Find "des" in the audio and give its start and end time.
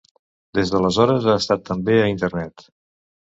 0.59-0.71